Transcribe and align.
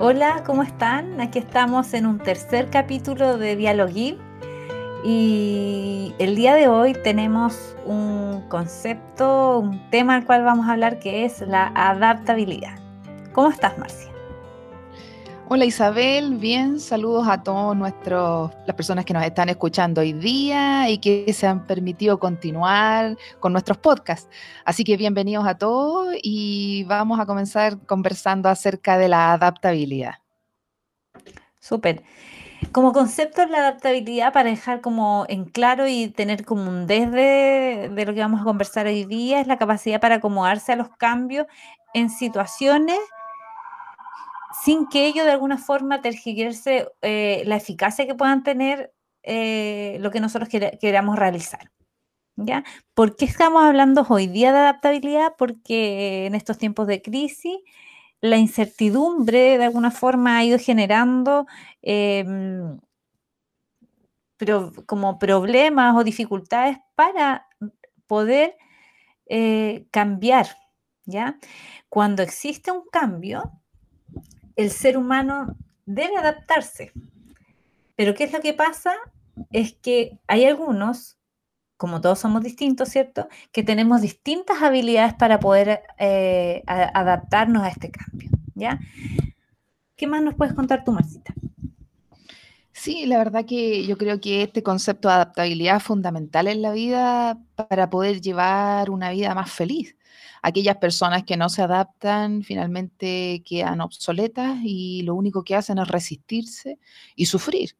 Hola, 0.00 0.44
¿cómo 0.46 0.62
están? 0.62 1.20
Aquí 1.20 1.40
estamos 1.40 1.92
en 1.92 2.06
un 2.06 2.20
tercer 2.20 2.70
capítulo 2.70 3.36
de 3.36 3.56
Dialogui 3.56 4.16
y 5.02 6.14
el 6.20 6.36
día 6.36 6.54
de 6.54 6.68
hoy 6.68 6.92
tenemos 7.02 7.76
un 7.84 8.44
concepto, 8.48 9.58
un 9.58 9.90
tema 9.90 10.14
al 10.14 10.24
cual 10.24 10.44
vamos 10.44 10.68
a 10.68 10.74
hablar 10.74 11.00
que 11.00 11.24
es 11.24 11.40
la 11.40 11.72
adaptabilidad. 11.74 12.78
¿Cómo 13.32 13.48
estás, 13.48 13.76
Marcia? 13.76 14.07
Hola 15.50 15.64
Isabel, 15.64 16.34
bien, 16.34 16.78
saludos 16.78 17.26
a 17.26 17.42
todos 17.42 17.74
nuestros, 17.74 18.52
las 18.66 18.76
personas 18.76 19.06
que 19.06 19.14
nos 19.14 19.24
están 19.24 19.48
escuchando 19.48 20.02
hoy 20.02 20.12
día 20.12 20.90
y 20.90 20.98
que 20.98 21.32
se 21.32 21.46
han 21.46 21.66
permitido 21.66 22.18
continuar 22.20 23.16
con 23.40 23.52
nuestros 23.52 23.78
podcasts. 23.78 24.28
Así 24.66 24.84
que 24.84 24.98
bienvenidos 24.98 25.46
a 25.46 25.56
todos 25.56 26.14
y 26.22 26.84
vamos 26.84 27.18
a 27.18 27.24
comenzar 27.24 27.78
conversando 27.86 28.50
acerca 28.50 28.98
de 28.98 29.08
la 29.08 29.32
adaptabilidad. 29.32 30.16
Súper. 31.60 32.02
Como 32.70 32.92
concepto 32.92 33.46
la 33.46 33.60
adaptabilidad, 33.60 34.34
para 34.34 34.50
dejar 34.50 34.82
como 34.82 35.24
en 35.30 35.46
claro 35.46 35.88
y 35.88 36.08
tener 36.08 36.44
como 36.44 36.68
un 36.68 36.86
desde 36.86 37.88
de 37.88 38.04
lo 38.04 38.12
que 38.12 38.20
vamos 38.20 38.42
a 38.42 38.44
conversar 38.44 38.86
hoy 38.86 39.06
día, 39.06 39.40
es 39.40 39.46
la 39.46 39.56
capacidad 39.56 39.98
para 39.98 40.16
acomodarse 40.16 40.72
a 40.72 40.76
los 40.76 40.90
cambios 40.90 41.46
en 41.94 42.10
situaciones 42.10 42.98
sin 44.64 44.88
que 44.88 45.06
ello 45.06 45.24
de 45.24 45.32
alguna 45.32 45.58
forma 45.58 46.00
tergiverse 46.00 46.88
eh, 47.02 47.42
la 47.46 47.56
eficacia 47.56 48.06
que 48.06 48.14
puedan 48.14 48.42
tener 48.42 48.92
eh, 49.22 49.98
lo 50.00 50.10
que 50.10 50.20
nosotros 50.20 50.48
queramos 50.80 51.18
realizar. 51.18 51.70
¿Ya? 52.36 52.64
¿Por 52.94 53.16
qué 53.16 53.24
estamos 53.24 53.64
hablando 53.64 54.06
hoy 54.08 54.28
día 54.28 54.52
de 54.52 54.58
adaptabilidad? 54.58 55.34
Porque 55.36 56.26
en 56.26 56.36
estos 56.36 56.56
tiempos 56.56 56.86
de 56.86 57.02
crisis 57.02 57.56
la 58.20 58.36
incertidumbre 58.36 59.58
de 59.58 59.64
alguna 59.64 59.90
forma 59.90 60.38
ha 60.38 60.44
ido 60.44 60.58
generando 60.58 61.46
em, 61.82 62.78
como 64.86 65.18
problemas 65.18 65.96
o 65.96 66.04
dificultades 66.04 66.78
para 66.94 67.48
poder 68.06 68.56
eh, 69.26 69.86
cambiar. 69.90 70.46
¿ya? 71.06 71.38
Cuando 71.88 72.22
existe 72.22 72.70
un 72.70 72.84
cambio, 72.90 73.52
el 74.58 74.70
ser 74.72 74.98
humano 74.98 75.56
debe 75.86 76.16
adaptarse. 76.16 76.92
Pero 77.96 78.14
¿qué 78.14 78.24
es 78.24 78.32
lo 78.32 78.40
que 78.40 78.52
pasa? 78.52 78.92
Es 79.52 79.72
que 79.72 80.18
hay 80.26 80.44
algunos, 80.44 81.16
como 81.76 82.00
todos 82.00 82.18
somos 82.18 82.42
distintos, 82.42 82.88
¿cierto? 82.88 83.28
Que 83.52 83.62
tenemos 83.62 84.02
distintas 84.02 84.60
habilidades 84.60 85.14
para 85.14 85.38
poder 85.38 85.82
eh, 85.98 86.64
adaptarnos 86.66 87.62
a 87.62 87.68
este 87.68 87.92
cambio, 87.92 88.30
¿ya? 88.56 88.80
¿Qué 89.96 90.08
más 90.08 90.22
nos 90.22 90.34
puedes 90.34 90.54
contar 90.54 90.82
tú, 90.84 90.90
Marcita? 90.90 91.32
Sí, 92.78 93.06
la 93.06 93.18
verdad 93.18 93.44
que 93.44 93.84
yo 93.86 93.98
creo 93.98 94.20
que 94.20 94.42
este 94.42 94.62
concepto 94.62 95.08
de 95.08 95.14
adaptabilidad 95.14 95.76
es 95.78 95.82
fundamental 95.82 96.46
en 96.46 96.62
la 96.62 96.72
vida 96.72 97.38
para 97.56 97.90
poder 97.90 98.20
llevar 98.20 98.90
una 98.90 99.10
vida 99.10 99.34
más 99.34 99.50
feliz 99.50 99.96
aquellas 100.42 100.76
personas 100.76 101.24
que 101.24 101.36
no 101.36 101.48
se 101.48 101.62
adaptan 101.62 102.42
finalmente 102.42 103.42
quedan 103.44 103.80
obsoletas 103.80 104.58
y 104.62 105.02
lo 105.02 105.14
único 105.14 105.44
que 105.44 105.54
hacen 105.54 105.78
es 105.78 105.88
resistirse 105.88 106.78
y 107.16 107.26
sufrir. 107.26 107.76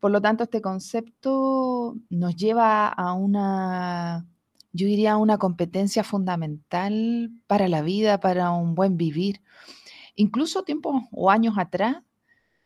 Por 0.00 0.10
lo 0.10 0.20
tanto, 0.20 0.44
este 0.44 0.60
concepto 0.60 1.96
nos 2.10 2.36
lleva 2.36 2.88
a 2.88 3.12
una, 3.14 4.26
yo 4.72 4.86
diría, 4.86 5.12
a 5.12 5.16
una 5.16 5.38
competencia 5.38 6.04
fundamental 6.04 7.30
para 7.46 7.68
la 7.68 7.82
vida, 7.82 8.20
para 8.20 8.50
un 8.52 8.74
buen 8.74 8.96
vivir. 8.96 9.42
Incluso 10.16 10.64
tiempos 10.64 11.04
o 11.12 11.30
años 11.30 11.54
atrás, 11.58 11.98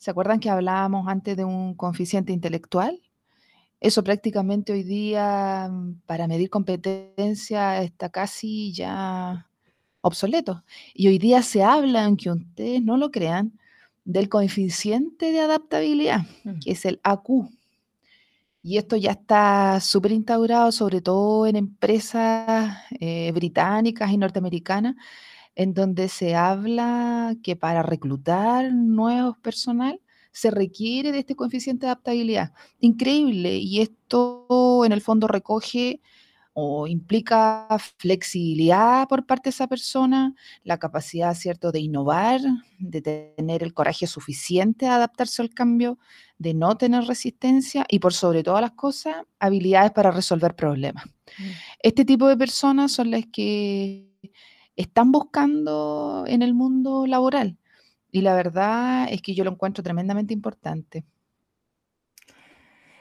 ¿se 0.00 0.10
acuerdan 0.10 0.40
que 0.40 0.48
hablábamos 0.48 1.06
antes 1.08 1.36
de 1.36 1.44
un 1.44 1.74
coeficiente 1.74 2.32
intelectual? 2.32 3.00
Eso 3.80 4.02
prácticamente 4.02 4.72
hoy 4.72 4.82
día 4.82 5.68
mm, 5.70 6.00
para 6.06 6.26
medir 6.26 6.48
competencia 6.48 7.82
está 7.82 8.08
casi 8.08 8.72
ya 8.72 9.46
obsoleto. 10.00 10.64
Y 10.94 11.08
hoy 11.08 11.18
día 11.18 11.42
se 11.42 11.62
habla, 11.62 12.06
aunque 12.06 12.30
ustedes 12.30 12.82
no 12.82 12.96
lo 12.96 13.10
crean, 13.10 13.52
del 14.04 14.30
coeficiente 14.30 15.32
de 15.32 15.40
adaptabilidad, 15.40 16.22
que 16.64 16.72
es 16.72 16.86
el 16.86 16.98
AQ. 17.02 17.50
Y 18.62 18.78
esto 18.78 18.96
ya 18.96 19.12
está 19.12 19.80
súper 19.80 20.12
instaurado, 20.12 20.72
sobre 20.72 21.02
todo 21.02 21.46
en 21.46 21.56
empresas 21.56 22.78
eh, 23.00 23.30
británicas 23.32 24.10
y 24.10 24.16
norteamericanas, 24.16 24.96
en 25.54 25.74
donde 25.74 26.08
se 26.08 26.34
habla 26.34 27.36
que 27.42 27.56
para 27.56 27.82
reclutar 27.82 28.72
nuevos 28.72 29.38
personal 29.38 30.00
se 30.32 30.50
requiere 30.50 31.12
de 31.12 31.20
este 31.20 31.34
coeficiente 31.34 31.86
de 31.86 31.92
adaptabilidad. 31.92 32.52
Increíble. 32.78 33.56
Y 33.58 33.80
esto 33.80 34.84
en 34.84 34.92
el 34.92 35.00
fondo 35.00 35.26
recoge 35.26 36.00
o 36.52 36.86
implica 36.86 37.66
flexibilidad 37.98 39.08
por 39.08 39.24
parte 39.24 39.44
de 39.44 39.50
esa 39.50 39.68
persona, 39.68 40.34
la 40.64 40.78
capacidad, 40.78 41.34
¿cierto?, 41.34 41.72
de 41.72 41.80
innovar, 41.80 42.40
de 42.78 43.02
tener 43.36 43.62
el 43.62 43.72
coraje 43.72 44.06
suficiente 44.06 44.86
de 44.86 44.90
adaptarse 44.90 45.42
al 45.42 45.50
cambio, 45.50 45.98
de 46.38 46.54
no 46.54 46.76
tener 46.76 47.04
resistencia 47.04 47.86
y 47.88 48.00
por 48.00 48.14
sobre 48.14 48.42
todas 48.42 48.62
las 48.62 48.72
cosas, 48.72 49.16
habilidades 49.38 49.92
para 49.92 50.10
resolver 50.10 50.54
problemas. 50.56 51.04
Mm. 51.06 51.50
Este 51.82 52.04
tipo 52.04 52.28
de 52.28 52.36
personas 52.36 52.92
son 52.92 53.10
las 53.12 53.24
que 53.32 54.09
están 54.80 55.12
buscando 55.12 56.24
en 56.26 56.42
el 56.42 56.54
mundo 56.54 57.06
laboral 57.06 57.58
y 58.10 58.22
la 58.22 58.34
verdad 58.34 59.06
es 59.10 59.22
que 59.22 59.34
yo 59.34 59.44
lo 59.44 59.52
encuentro 59.52 59.82
tremendamente 59.84 60.34
importante. 60.34 61.04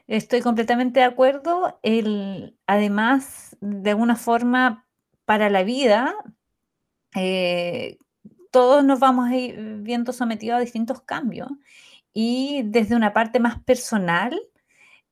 Estoy 0.08 0.42
completamente 0.42 1.02
de 1.02 1.06
acuerdo. 1.06 1.80
El, 1.84 2.58
además, 2.66 3.56
de 3.62 3.92
alguna 3.92 4.16
forma, 4.16 4.88
para 5.26 5.50
la 5.50 5.64
vida, 5.64 6.16
eh, 7.16 7.98
todos 8.52 8.84
nos 8.84 9.00
vamos 9.00 9.30
a 9.30 9.36
ir 9.36 9.78
viendo 9.82 10.12
sometidos 10.14 10.58
a 10.58 10.62
distintos 10.62 11.02
cambios. 11.02 11.50
Y 12.14 12.64
desde 12.66 12.96
una 12.96 13.14
parte 13.14 13.40
más 13.40 13.62
personal, 13.64 14.40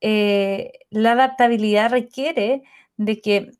eh, 0.01 0.71
la 0.89 1.11
adaptabilidad 1.13 1.91
requiere 1.91 2.63
de 2.97 3.21
que 3.21 3.51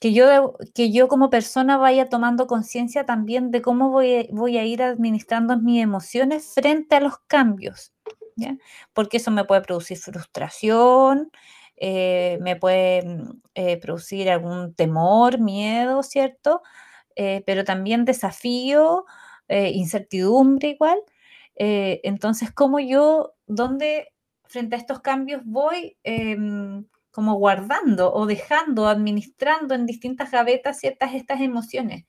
que 0.00 0.12
yo, 0.12 0.56
que 0.74 0.90
yo 0.90 1.08
como 1.08 1.30
persona 1.30 1.76
vaya 1.76 2.08
tomando 2.08 2.46
conciencia 2.46 3.06
también 3.06 3.50
de 3.50 3.62
cómo 3.62 3.90
voy, 3.90 4.28
voy, 4.32 4.58
a 4.58 4.64
ir 4.64 4.82
administrando 4.82 5.58
mis 5.58 5.82
emociones 5.82 6.52
frente 6.54 6.96
a 6.96 7.00
los 7.00 7.18
cambios, 7.26 7.92
porque 8.92 9.18
eso 9.18 9.30
me 9.30 9.44
puede 9.44 9.62
producir 9.62 9.98
frustración, 9.98 11.30
eh, 11.76 12.38
me 12.40 12.56
puede 12.56 13.04
mm, 13.04 13.40
eh, 13.54 13.76
producir 13.78 14.30
algún 14.30 14.74
temor, 14.74 15.40
miedo, 15.40 16.02
¿cierto? 16.02 16.62
Eh, 17.16 17.42
pero 17.46 17.64
también 17.64 18.04
desafío, 18.04 19.04
incertidumbre 19.48 20.68
igual. 20.70 20.98
entonces, 21.56 22.50
¿cómo 22.52 22.80
yo, 22.80 23.34
dónde 23.46 24.12
frente 24.44 24.76
a 24.76 24.78
estos 24.78 25.00
cambios 25.00 25.42
voy 25.44 25.96
em, 26.02 26.86
como 27.14 27.34
guardando 27.36 28.12
o 28.12 28.26
dejando, 28.26 28.88
administrando 28.88 29.74
en 29.74 29.86
distintas 29.86 30.30
gavetas 30.30 30.80
ciertas 30.80 31.14
estas 31.14 31.40
emociones. 31.40 32.04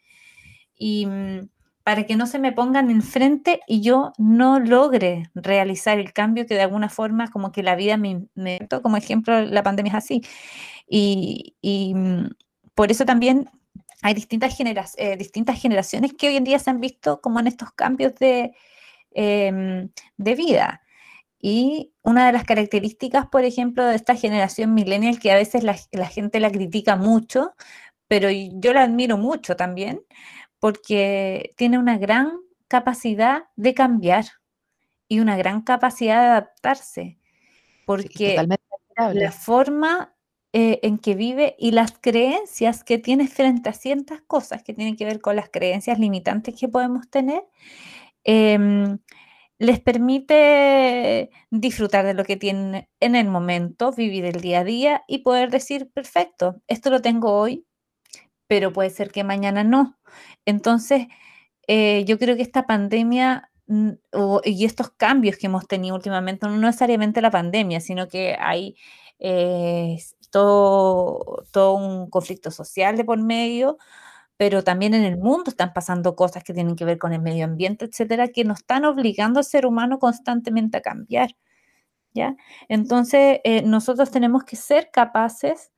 Y 0.76 1.06
mm, 1.06 1.50
para 1.84 2.06
que 2.08 2.16
no 2.16 2.26
se 2.26 2.40
me 2.40 2.52
pongan 2.52 2.90
enfrente 2.90 3.60
y 3.68 3.82
yo 3.82 4.12
no 4.18 4.60
logre 4.60 5.30
realizar 5.36 6.00
el 6.00 6.14
cambio 6.14 6.48
que 6.48 6.56
de 6.56 6.64
alguna 6.64 6.90
forma 6.90 7.30
como 7.30 7.52
que 7.52 7.62
la 7.62 7.76
vida 7.76 7.96
me, 7.96 8.26
me 8.34 8.68
como 8.82 8.98
ejemplo 8.98 9.40
la 9.42 9.62
pandemia 9.62 9.92
es 9.92 9.96
así. 9.98 10.22
Y, 10.88 11.94
mm, 11.96 12.28
por 12.74 12.92
eso 12.92 13.06
también 13.06 13.50
hay 14.02 14.16
distintas, 14.16 14.58
eh, 14.98 15.18
distintas 15.18 15.62
generaciones 15.62 16.14
que 16.14 16.30
hoy 16.30 16.38
en 16.38 16.44
día 16.44 16.60
se 16.60 16.72
han 16.72 16.80
visto 16.82 17.22
como 17.22 17.40
en 17.40 17.48
estos 17.48 17.72
cambios 17.74 18.16
de, 18.16 18.54
em, 19.12 19.90
de 20.18 20.36
vida. 20.36 20.82
Y 21.48 21.94
una 22.02 22.26
de 22.26 22.32
las 22.32 22.44
características, 22.44 23.28
por 23.28 23.44
ejemplo, 23.44 23.86
de 23.86 23.96
esta 23.96 24.16
generación 24.16 24.74
millennial, 24.74 25.20
que 25.20 25.32
a 25.32 25.36
veces 25.36 25.62
la, 25.62 25.76
gente 26.08 26.40
la 26.40 26.50
critica 26.50 26.96
mucho, 26.96 27.54
pero 28.08 28.32
yo 28.32 28.74
la 28.74 28.82
admiro 28.82 29.20
mucho 29.20 29.56
también, 29.56 30.02
porque 30.58 31.54
tiene 31.56 31.78
una 31.78 32.00
gran 32.00 32.32
capacidad 32.68 33.44
de 33.58 33.76
cambiar 33.76 34.26
y 35.08 35.20
una 35.20 35.38
gran 35.38 35.62
capacidad 35.62 36.20
de 36.20 36.28
adaptarse, 36.30 37.20
porque 37.86 38.44
la 38.98 39.32
forma 39.32 40.16
eh, 40.52 40.80
en 40.82 40.98
que 40.98 41.14
vive 41.14 41.56
y 41.60 41.74
las 41.74 41.92
creencias 41.92 42.84
que 42.84 42.98
tiene 42.98 43.28
frente 43.28 43.70
a 43.70 43.74
ciertas 43.74 44.20
cosas 44.26 44.64
que 44.64 44.74
tienen 44.74 44.96
que 44.96 45.06
ver 45.06 45.22
con 45.22 45.36
las 45.36 45.50
creencias 45.50 46.00
limitantes 46.00 46.60
que 46.60 46.70
podemos 46.70 47.08
tener, 47.08 47.44
em, 48.24 48.98
les 49.58 49.80
permite 49.80 51.30
disfrutar 51.50 52.06
de 52.06 52.14
lo 52.14 52.26
que 52.26 52.38
tienen 52.38 52.90
en 53.00 53.16
el 53.16 53.28
momento, 53.28 53.92
vivir 53.92 54.26
el 54.26 54.42
día 54.42 54.60
a 54.60 54.64
día 54.64 55.04
y 55.08 55.20
poder 55.20 55.50
decir, 55.52 55.90
perfecto, 55.94 56.62
esto 56.68 56.90
lo 56.90 57.02
tengo 57.02 57.34
hoy, 57.34 57.66
pero 58.48 58.74
puede 58.74 58.90
ser 58.90 59.12
que 59.12 59.24
mañana 59.24 59.64
no. 59.64 59.98
Entonces, 60.46 61.08
eh, 61.68 62.04
yo 62.06 62.20
creo 62.20 62.36
que 62.36 62.42
esta 62.44 62.68
pandemia 62.68 63.52
y 64.44 64.66
estos 64.66 64.92
cambios 64.92 65.38
que 65.38 65.48
hemos 65.48 65.68
tenido 65.68 65.96
últimamente, 65.96 66.48
no 66.48 66.56
necesariamente 66.58 67.22
la 67.22 67.32
pandemia, 67.32 67.80
sino 67.80 68.08
que 68.08 68.36
hay 68.40 68.76
eh, 69.20 69.98
todo, 70.30 71.46
todo 71.52 71.74
un 71.76 72.10
conflicto 72.10 72.52
social 72.52 72.98
de 72.98 73.06
por 73.06 73.20
medio, 73.20 73.78
pero 74.38 74.64
también 74.64 74.94
en 74.94 75.04
el 75.04 75.18
mundo 75.18 75.52
están 75.52 75.74
pasando 75.74 76.16
cosas 76.16 76.44
que 76.44 76.54
tienen 76.54 76.76
que 76.76 76.86
ver 76.86 76.98
con 76.98 77.14
el 77.14 77.22
medio 77.22 77.46
ambiente, 77.46 77.86
etcétera, 77.86 78.30
que 78.30 78.44
nos 78.44 78.60
están 78.60 78.86
obligando 78.86 79.40
al 79.40 79.46
ser 79.46 79.66
humano 79.66 80.00
constantemente 80.00 80.78
a 80.78 80.82
cambiar. 80.82 81.36
¿ya? 82.14 82.36
Entonces, 82.70 83.40
eh, 83.44 83.64
nosotros 83.64 84.12
tenemos 84.12 84.44
que 84.44 84.56
ser 84.56 84.90
capaces 84.92 85.72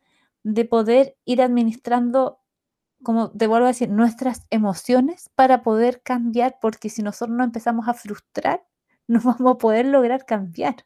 de 0.44 0.66
poder 0.66 1.18
ir 1.26 1.42
administrando 1.42 2.40
como 3.04 3.32
te 3.32 3.48
vuelvo 3.48 3.66
a 3.66 3.70
decir, 3.70 3.90
nuestras 3.90 4.46
emociones 4.50 5.30
para 5.36 5.62
poder 5.64 6.02
cambiar, 6.02 6.58
porque 6.62 6.90
si 6.90 7.04
nosotros 7.04 7.38
no 7.38 7.44
empezamos 7.44 7.88
a 7.88 7.94
frustrar, 7.94 8.66
no 9.08 9.22
vamos 9.22 9.56
a 9.56 9.58
poder 9.58 9.86
lograr 9.86 10.26
cambiar. 10.26 10.86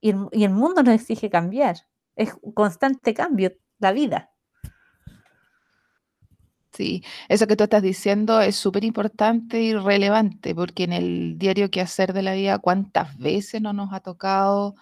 Y 0.00 0.10
el, 0.10 0.50
mundo 0.50 0.82
nos 0.82 0.94
exige 0.94 1.30
cambiar. 1.30 1.76
Es 2.14 2.34
un 2.42 2.52
constante 2.52 3.14
cambio, 3.14 3.52
la 3.78 3.92
vida. 3.92 4.33
Sí, 6.74 7.04
eso 7.28 7.46
que 7.46 7.54
tú 7.56 7.64
estás 7.64 7.82
diciendo 7.82 8.40
es 8.40 8.56
súper 8.56 8.84
importante 8.84 9.62
y 9.62 9.74
relevante, 9.74 10.54
porque 10.56 10.82
en 10.84 10.92
el 10.92 11.38
diario 11.38 11.70
que 11.70 11.80
hacer 11.80 12.12
de 12.12 12.22
la 12.22 12.34
vida, 12.34 12.58
¿cuántas 12.58 13.16
veces 13.16 13.62
no 13.62 13.72
nos 13.72 13.92
ha 13.92 14.00
tocado 14.00 14.74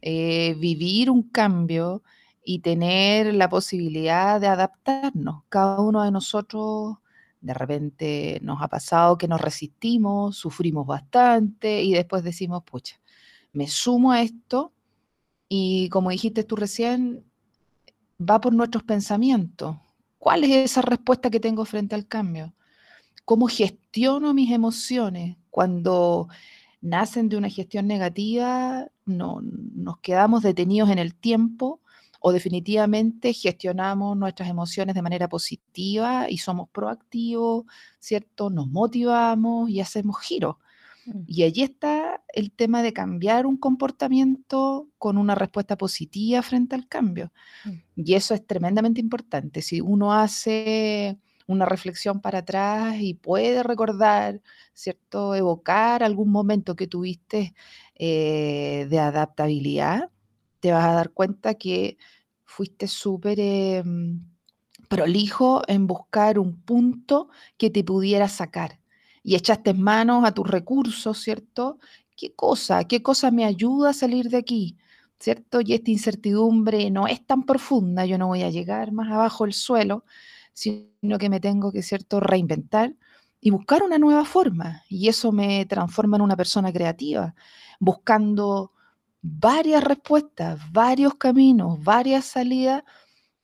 eh, 0.00 0.56
vivir 0.58 1.10
un 1.10 1.22
cambio 1.22 2.02
y 2.44 2.58
tener 2.58 3.34
la 3.34 3.48
posibilidad 3.48 4.40
de 4.40 4.48
adaptarnos. 4.48 5.44
Cada 5.48 5.80
uno 5.80 6.02
de 6.02 6.10
nosotros 6.10 6.96
de 7.40 7.54
repente 7.54 8.40
nos 8.42 8.62
ha 8.62 8.68
pasado 8.68 9.18
que 9.18 9.28
nos 9.28 9.40
resistimos, 9.40 10.36
sufrimos 10.36 10.86
bastante 10.86 11.82
y 11.82 11.92
después 11.92 12.22
decimos, 12.24 12.62
pucha, 12.64 13.00
me 13.52 13.68
sumo 13.68 14.12
a 14.12 14.22
esto 14.22 14.72
y 15.48 15.88
como 15.90 16.10
dijiste 16.10 16.44
tú 16.44 16.56
recién, 16.56 17.24
va 18.20 18.40
por 18.40 18.52
nuestros 18.52 18.84
pensamientos. 18.84 19.76
¿Cuál 20.22 20.44
es 20.44 20.70
esa 20.70 20.82
respuesta 20.82 21.30
que 21.30 21.40
tengo 21.40 21.64
frente 21.64 21.96
al 21.96 22.06
cambio? 22.06 22.54
¿Cómo 23.24 23.48
gestiono 23.48 24.32
mis 24.32 24.52
emociones? 24.52 25.36
Cuando 25.50 26.28
nacen 26.80 27.28
de 27.28 27.36
una 27.36 27.48
gestión 27.48 27.88
negativa, 27.88 28.86
no, 29.04 29.40
nos 29.42 29.98
quedamos 29.98 30.44
detenidos 30.44 30.90
en 30.90 31.00
el 31.00 31.16
tiempo 31.16 31.80
o 32.20 32.30
definitivamente 32.30 33.32
gestionamos 33.32 34.16
nuestras 34.16 34.48
emociones 34.48 34.94
de 34.94 35.02
manera 35.02 35.28
positiva 35.28 36.30
y 36.30 36.38
somos 36.38 36.68
proactivos, 36.68 37.64
¿cierto? 37.98 38.48
Nos 38.48 38.68
motivamos 38.68 39.70
y 39.70 39.80
hacemos 39.80 40.20
giros. 40.20 40.54
Mm. 41.06 41.22
Y 41.26 41.42
allí 41.42 41.62
está 41.62 42.22
el 42.32 42.52
tema 42.52 42.82
de 42.82 42.92
cambiar 42.92 43.46
un 43.46 43.56
comportamiento 43.56 44.88
con 44.98 45.18
una 45.18 45.34
respuesta 45.34 45.76
positiva 45.76 46.42
frente 46.42 46.74
al 46.74 46.88
cambio. 46.88 47.32
Mm. 47.64 47.70
Y 47.96 48.14
eso 48.14 48.34
es 48.34 48.46
tremendamente 48.46 49.00
importante. 49.00 49.62
Si 49.62 49.80
uno 49.80 50.12
hace 50.12 51.18
una 51.46 51.66
reflexión 51.66 52.20
para 52.20 52.38
atrás 52.38 52.96
y 53.00 53.14
puede 53.14 53.62
recordar, 53.62 54.40
¿cierto? 54.74 55.34
Evocar 55.34 56.02
algún 56.02 56.30
momento 56.30 56.76
que 56.76 56.86
tuviste 56.86 57.54
eh, 57.94 58.86
de 58.88 58.98
adaptabilidad, 58.98 60.10
te 60.60 60.72
vas 60.72 60.84
a 60.84 60.92
dar 60.92 61.10
cuenta 61.10 61.54
que 61.54 61.98
fuiste 62.44 62.86
súper 62.86 63.40
em, 63.40 64.24
prolijo 64.88 65.62
en 65.66 65.86
buscar 65.86 66.38
un 66.38 66.62
punto 66.62 67.28
que 67.56 67.70
te 67.70 67.82
pudiera 67.82 68.28
sacar 68.28 68.81
y 69.22 69.34
echaste 69.36 69.74
manos 69.74 70.24
a 70.24 70.32
tus 70.32 70.48
recursos, 70.48 71.18
¿cierto? 71.18 71.78
¿Qué 72.16 72.34
cosa? 72.34 72.84
¿Qué 72.84 73.02
cosa 73.02 73.30
me 73.30 73.44
ayuda 73.44 73.90
a 73.90 73.92
salir 73.94 74.28
de 74.30 74.38
aquí? 74.38 74.76
¿Cierto? 75.18 75.60
Y 75.60 75.74
esta 75.74 75.90
incertidumbre 75.90 76.90
no 76.90 77.06
es 77.06 77.24
tan 77.26 77.44
profunda, 77.44 78.04
yo 78.06 78.18
no 78.18 78.26
voy 78.28 78.42
a 78.42 78.50
llegar 78.50 78.92
más 78.92 79.10
abajo 79.10 79.44
del 79.44 79.52
suelo, 79.54 80.04
sino 80.52 81.18
que 81.18 81.28
me 81.30 81.40
tengo 81.40 81.72
que, 81.72 81.82
¿cierto?, 81.82 82.20
reinventar 82.20 82.94
y 83.40 83.50
buscar 83.50 83.82
una 83.82 83.98
nueva 83.98 84.24
forma. 84.24 84.82
Y 84.88 85.08
eso 85.08 85.32
me 85.32 85.64
transforma 85.66 86.16
en 86.16 86.22
una 86.22 86.36
persona 86.36 86.72
creativa, 86.72 87.34
buscando 87.80 88.72
varias 89.22 89.84
respuestas, 89.84 90.60
varios 90.72 91.14
caminos, 91.14 91.82
varias 91.82 92.24
salidas, 92.26 92.82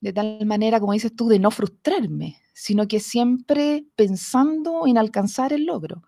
de 0.01 0.13
tal 0.13 0.45
manera, 0.45 0.79
como 0.79 0.93
dices 0.93 1.15
tú, 1.15 1.27
de 1.27 1.39
no 1.39 1.51
frustrarme, 1.51 2.37
sino 2.53 2.87
que 2.87 2.99
siempre 2.99 3.85
pensando 3.95 4.87
en 4.87 4.97
alcanzar 4.97 5.53
el 5.53 5.65
logro. 5.65 6.03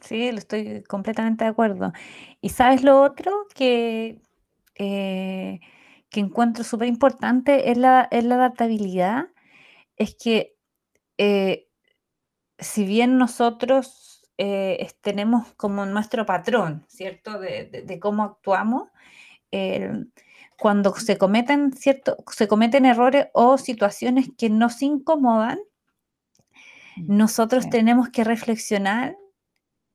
Sí, 0.00 0.28
estoy 0.28 0.82
completamente 0.84 1.44
de 1.44 1.50
acuerdo. 1.50 1.92
Y 2.40 2.50
sabes 2.50 2.82
lo 2.82 3.02
otro 3.02 3.46
que, 3.54 4.20
eh, 4.74 5.60
que 6.10 6.20
encuentro 6.20 6.64
súper 6.64 6.88
importante 6.88 7.70
es 7.70 7.78
la, 7.78 8.08
la 8.10 8.34
adaptabilidad, 8.34 9.28
es 9.96 10.14
que 10.14 10.56
eh, 11.18 11.68
si 12.58 12.84
bien 12.84 13.18
nosotros 13.18 14.22
eh, 14.38 14.88
tenemos 15.00 15.54
como 15.54 15.86
nuestro 15.86 16.26
patrón, 16.26 16.84
¿cierto? 16.88 17.38
De, 17.38 17.98
cómo 18.00 18.24
actuamos. 18.24 18.88
Cuando 20.58 20.94
se 20.96 21.18
cometen, 21.18 21.72
¿cierto? 21.72 22.16
Se 22.32 22.48
cometen 22.48 22.86
errores 22.86 23.28
o 23.34 23.58
situaciones 23.58 24.30
que 24.36 24.50
nos 24.50 24.82
incomodan, 24.82 25.58
mm, 26.96 27.16
nosotros 27.16 27.68
tenemos 27.70 28.08
que 28.10 28.24
reflexionar 28.24 29.16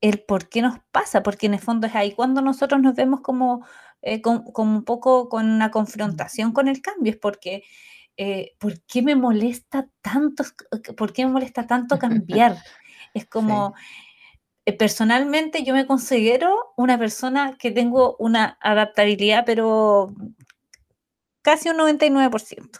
el 0.01 0.23
por 0.23 0.49
qué 0.49 0.61
nos 0.61 0.79
pasa, 0.91 1.23
porque 1.23 1.45
en 1.47 1.55
el 1.55 1.59
fondo 1.59 1.87
es 1.87 1.95
ahí 1.95 2.13
cuando 2.13 2.41
nosotros 2.41 2.81
nos 2.81 2.95
vemos 2.95 3.21
como, 3.21 3.65
eh, 4.01 4.21
un 4.25 4.83
poco 4.83 5.29
con 5.29 5.49
una 5.49 5.67
mm. 5.69 5.71
confrontación 5.71 6.53
con 6.53 6.67
el 6.67 6.81
cambio, 6.81 7.11
es 7.13 7.19
porque 7.19 7.63
eh, 8.17 8.53
¿por 8.59 8.81
qué 8.83 9.01
me 9.01 9.15
molesta 9.15 9.87
tanto, 10.01 10.43
por 10.95 11.13
qué 11.13 11.25
me 11.25 11.31
molesta 11.31 11.67
tanto 11.67 11.97
cambiar? 11.99 12.57
Es 13.13 13.25
como, 13.25 13.73
eh, 14.65 14.73
personalmente 14.73 15.63
yo 15.63 15.73
me 15.73 15.87
considero 15.87 16.73
una 16.77 16.97
persona 16.97 17.57
que 17.57 17.71
tengo 17.71 18.15
una 18.19 18.57
adaptabilidad, 18.61 19.43
pero 19.45 20.13
casi 21.41 21.69
un 21.69 21.77
99%. 21.77 22.79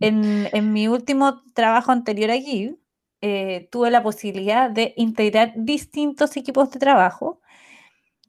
En, 0.00 0.48
en 0.52 0.72
mi 0.72 0.88
último 0.88 1.42
trabajo 1.52 1.92
anterior 1.92 2.30
aquí, 2.30 2.76
eh, 3.20 3.68
tuve 3.70 3.90
la 3.90 4.02
posibilidad 4.02 4.70
de 4.70 4.94
integrar 4.96 5.52
distintos 5.56 6.36
equipos 6.36 6.70
de 6.70 6.78
trabajo 6.78 7.40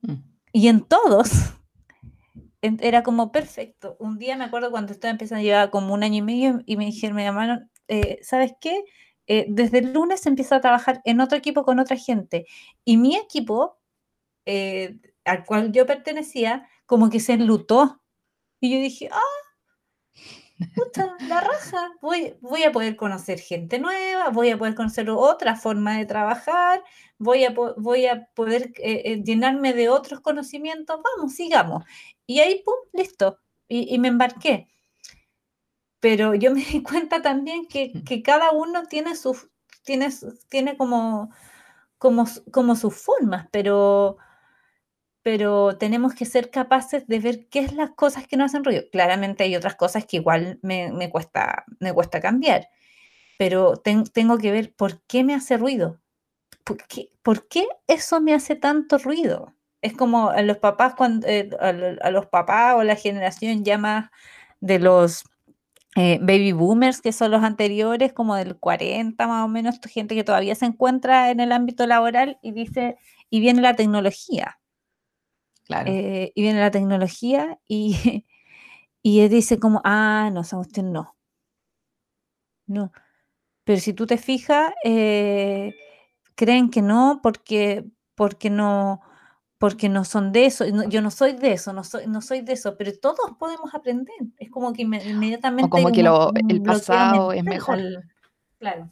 mm. 0.01 0.13
y 0.53 0.67
en 0.67 0.81
todos 0.85 1.55
era 2.79 3.03
como 3.03 3.31
perfecto. 3.31 3.95
Un 3.99 4.17
día 4.17 4.37
me 4.37 4.45
acuerdo 4.45 4.71
cuando 4.71 4.91
estaba 4.91 5.11
empezando, 5.11 5.43
llevar 5.43 5.69
como 5.69 5.93
un 5.93 6.03
año 6.03 6.17
y 6.17 6.21
medio 6.21 6.61
y 6.65 6.77
me 6.77 6.85
dijeron, 6.85 7.15
me 7.15 7.23
llamaron, 7.23 7.69
eh, 7.87 8.19
¿sabes 8.21 8.53
qué? 8.59 8.83
Eh, 9.27 9.45
desde 9.49 9.79
el 9.79 9.93
lunes 9.93 10.25
empiezo 10.25 10.55
a 10.55 10.61
trabajar 10.61 11.01
en 11.03 11.19
otro 11.19 11.37
equipo 11.37 11.63
con 11.63 11.79
otra 11.79 11.97
gente 11.97 12.45
y 12.83 12.97
mi 12.97 13.15
equipo, 13.15 13.79
eh, 14.45 14.99
al 15.23 15.43
cual 15.45 15.71
yo 15.71 15.85
pertenecía, 15.85 16.67
como 16.85 17.09
que 17.09 17.19
se 17.19 17.33
enlutó. 17.33 18.01
Y 18.65 18.71
yo 18.73 18.79
dije, 18.79 19.09
ah, 19.11 19.19
puta, 20.75 21.15
la 21.27 21.41
raja, 21.41 21.91
voy, 22.01 22.35
voy 22.41 22.63
a 22.63 22.71
poder 22.71 22.95
conocer 22.95 23.39
gente 23.39 23.77
nueva, 23.79 24.29
voy 24.29 24.49
a 24.49 24.57
poder 24.57 24.73
conocer 24.73 25.09
otra 25.09 25.55
forma 25.55 25.97
de 25.97 26.05
trabajar, 26.05 26.83
voy 27.19 27.43
a, 27.43 27.53
voy 27.77 28.07
a 28.07 28.27
poder 28.33 28.73
eh, 28.77 29.21
llenarme 29.23 29.73
de 29.73 29.89
otros 29.89 30.21
conocimientos, 30.21 30.99
vamos, 31.03 31.33
sigamos. 31.35 31.83
Y 32.25 32.39
ahí, 32.39 32.63
pum, 32.65 32.75
listo, 32.93 33.39
y, 33.67 33.93
y 33.93 33.99
me 33.99 34.07
embarqué 34.07 34.67
pero 36.05 36.35
yo 36.35 36.51
me 36.51 36.63
di 36.63 36.83
cuenta 36.83 37.23
también 37.23 37.67
que, 37.67 38.21
cada 38.23 38.51
uno 38.51 38.83
tiene, 38.83 39.15
sus, 39.15 39.49
tiene, 39.83 40.09
tiene 40.49 40.77
como, 40.77 41.31
como, 41.97 42.25
como 42.51 42.75
sus 42.75 42.95
formas, 42.95 43.47
pero, 43.51 44.17
pero 45.25 45.75
tenemos 45.79 46.13
que 46.13 46.23
ser 46.23 46.51
capaces 46.51 47.07
de 47.07 47.17
ver 47.17 47.47
qué 47.49 47.57
es 47.61 47.73
las 47.73 47.89
cosas 47.89 48.27
que 48.27 48.37
nos 48.37 48.51
hacen 48.51 48.63
ruido. 48.63 48.83
Claramente 48.91 49.43
hay 49.43 49.55
otras 49.55 49.73
cosas 49.73 50.05
que 50.05 50.17
igual 50.17 50.59
me, 50.61 51.09
cuesta, 51.09 51.65
me 51.79 51.93
cuesta 51.93 52.21
cambiar, 52.21 52.69
pero 53.39 53.75
tengo 53.75 54.37
que 54.37 54.51
ver 54.51 54.75
por 54.75 55.01
qué 55.07 55.23
me 55.23 55.33
hace 55.33 55.57
ruido. 55.57 55.99
¿Por 56.63 56.77
qué, 56.85 57.09
¿Por 57.23 57.47
qué, 57.47 57.67
eso 57.87 58.21
me 58.21 58.35
hace 58.35 58.55
tanto 58.55 58.99
ruido? 58.99 59.55
Es 59.81 59.93
como 59.93 60.29
a 60.29 60.43
los 60.43 60.57
papás, 60.57 60.93
cuando, 60.93 61.25
eh, 61.27 61.49
a, 61.59 62.11
los 62.11 62.27
papás 62.27 62.75
o 62.75 62.83
la 62.83 62.95
generación 62.95 63.65
ya 63.65 63.79
más 63.79 64.11
de 64.59 64.77
los 64.77 65.23
eh, 65.95 66.19
baby 66.21 66.51
boomers, 66.51 67.01
que 67.01 67.11
son 67.11 67.31
los 67.31 67.43
anteriores, 67.43 68.13
como 68.13 68.35
del 68.35 68.57
40 68.59 69.25
más 69.25 69.43
o 69.43 69.47
menos, 69.47 69.79
gente 69.91 70.13
que 70.13 70.23
todavía 70.23 70.53
se 70.53 70.67
encuentra 70.67 71.31
en 71.31 71.39
el 71.39 71.51
ámbito 71.51 71.87
laboral 71.87 72.37
y 72.43 72.51
dice, 72.51 72.97
y 73.31 73.39
viene 73.39 73.63
la 73.63 73.75
tecnología. 73.75 74.59
Claro. 75.65 75.91
Eh, 75.91 76.31
y 76.35 76.41
viene 76.41 76.59
la 76.59 76.71
tecnología 76.71 77.59
y, 77.67 78.25
y 79.01 79.27
dice 79.27 79.59
como, 79.59 79.81
ah, 79.83 80.29
no, 80.31 80.41
esa 80.41 80.57
usted 80.57 80.83
no. 80.83 81.15
No. 82.67 82.91
Pero 83.63 83.79
si 83.79 83.93
tú 83.93 84.05
te 84.05 84.17
fijas, 84.17 84.73
eh, 84.83 85.73
creen 86.35 86.69
que 86.69 86.81
no 86.81 87.19
porque, 87.21 87.85
porque 88.15 88.49
no 88.49 89.01
porque 89.57 89.89
no 89.89 90.03
son 90.03 90.31
de 90.31 90.45
eso, 90.45 90.65
yo 90.89 91.01
no 91.01 91.09
soy 91.09 91.33
de 91.33 91.53
eso, 91.53 91.71
no 91.71 91.83
soy, 91.83 92.07
no 92.07 92.21
soy 92.21 92.41
de 92.41 92.53
eso, 92.53 92.77
pero 92.77 92.91
todos 92.99 93.31
podemos 93.39 93.73
aprender. 93.73 94.15
Es 94.37 94.51
como 94.51 94.73
que 94.73 94.81
inmediatamente... 94.83 95.65
O 95.65 95.69
como 95.69 95.91
que 95.91 96.01
el 96.01 96.61
pasado 96.61 97.31
es 97.31 97.43
mejor. 97.43 97.79
claro. 98.59 98.89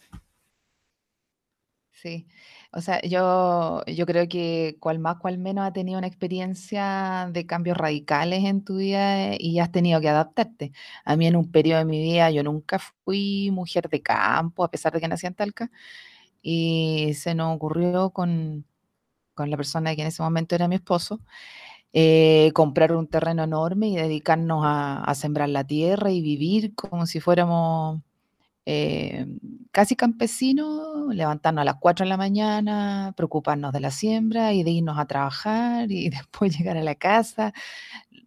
Sí. 1.92 2.28
O 2.76 2.82
sea, 2.82 3.00
yo, 3.04 3.84
yo 3.86 4.06
creo 4.08 4.28
que 4.28 4.78
cual 4.80 4.98
más, 5.00 5.18
cual 5.18 5.38
menos 5.38 5.66
ha 5.66 5.74
tenido 5.74 6.00
una 6.00 6.08
experiencia 6.08 7.30
de 7.32 7.46
cambios 7.46 7.78
radicales 7.78 8.44
en 8.46 8.64
tu 8.64 8.78
vida 8.78 9.36
y 9.38 9.60
has 9.60 9.72
tenido 9.72 10.02
que 10.02 10.10
adaptarte. 10.10 10.72
A 11.06 11.16
mí 11.16 11.28
en 11.28 11.36
un 11.36 11.52
periodo 11.52 11.80
de 11.80 11.86
mi 11.86 12.02
vida 12.02 12.32
yo 12.32 12.44
nunca 12.44 12.80
fui 13.06 13.52
mujer 13.52 13.90
de 13.90 14.02
campo, 14.02 14.64
a 14.64 14.72
pesar 14.72 14.92
de 14.92 15.00
que 15.02 15.08
nací 15.08 15.28
en 15.28 15.36
Talca, 15.36 15.70
y 16.42 17.14
se 17.16 17.36
nos 17.36 17.56
ocurrió 17.56 18.12
con, 18.12 18.66
con 19.36 19.50
la 19.52 19.58
persona 19.58 19.96
que 19.96 20.02
en 20.02 20.08
ese 20.08 20.24
momento 20.24 20.56
era 20.56 20.68
mi 20.68 20.76
esposo, 20.76 21.20
eh, 21.94 22.52
comprar 22.56 22.94
un 22.94 23.08
terreno 23.08 23.44
enorme 23.44 23.90
y 23.90 23.96
dedicarnos 23.96 24.64
a, 24.66 25.14
sembrar 25.16 25.50
la 25.50 25.64
tierra 25.66 26.12
y 26.12 26.22
vivir 26.22 26.74
como 26.76 27.06
si 27.06 27.20
fuéramos 27.20 28.02
eh, 28.66 29.26
casi 29.72 29.96
campesinos, 29.96 31.14
levantarnos 31.14 31.64
a 31.64 31.66
las 31.66 31.76
4 31.76 32.06
de 32.06 32.10
la 32.10 32.18
mañana, 32.18 33.14
preocuparnos 33.18 33.74
de 33.74 33.80
la 33.82 33.92
siembra 33.92 34.54
y 34.54 34.64
de 34.64 34.72
irnos 34.72 34.98
a 34.98 35.06
trabajar 35.06 35.92
y 35.92 36.10
después 36.10 36.58
llegar 36.58 36.78
a 36.78 36.84
la 36.84 36.96
casa, 36.96 37.54